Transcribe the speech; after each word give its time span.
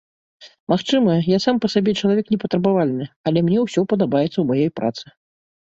Магчыма, 0.71 1.17
я 1.31 1.37
сам 1.45 1.59
па 1.65 1.71
сабе 1.73 1.95
чалавек 2.01 2.33
непатрабавальны, 2.37 3.05
але 3.29 3.39
мне 3.51 3.59
ўсё 3.69 3.81
падабаецца 3.95 4.35
ў 4.39 4.45
маёй 4.51 4.77
працы. 4.81 5.05